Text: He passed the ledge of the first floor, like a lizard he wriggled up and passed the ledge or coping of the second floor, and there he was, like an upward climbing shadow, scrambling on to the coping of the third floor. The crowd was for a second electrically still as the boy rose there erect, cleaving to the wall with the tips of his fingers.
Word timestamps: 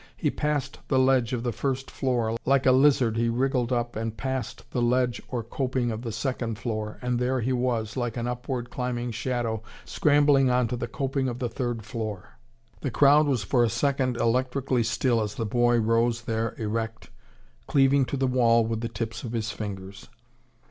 He 0.17 0.31
passed 0.31 0.79
the 0.87 0.97
ledge 0.97 1.31
of 1.31 1.43
the 1.43 1.51
first 1.51 1.91
floor, 1.91 2.35
like 2.43 2.65
a 2.65 2.71
lizard 2.71 3.17
he 3.17 3.29
wriggled 3.29 3.71
up 3.71 3.95
and 3.95 4.17
passed 4.17 4.65
the 4.71 4.81
ledge 4.81 5.21
or 5.27 5.43
coping 5.43 5.91
of 5.91 6.01
the 6.01 6.11
second 6.11 6.57
floor, 6.57 6.97
and 7.03 7.19
there 7.19 7.39
he 7.39 7.53
was, 7.53 7.95
like 7.95 8.17
an 8.17 8.25
upward 8.27 8.71
climbing 8.71 9.11
shadow, 9.11 9.61
scrambling 9.85 10.49
on 10.49 10.67
to 10.69 10.75
the 10.75 10.87
coping 10.87 11.27
of 11.27 11.37
the 11.37 11.49
third 11.49 11.85
floor. 11.85 12.39
The 12.79 12.89
crowd 12.89 13.27
was 13.27 13.43
for 13.43 13.63
a 13.63 13.69
second 13.69 14.17
electrically 14.17 14.81
still 14.81 15.21
as 15.21 15.35
the 15.35 15.45
boy 15.45 15.77
rose 15.77 16.23
there 16.23 16.55
erect, 16.57 17.11
cleaving 17.67 18.05
to 18.05 18.17
the 18.17 18.25
wall 18.25 18.65
with 18.65 18.81
the 18.81 18.89
tips 18.89 19.23
of 19.23 19.33
his 19.33 19.51
fingers. 19.51 20.09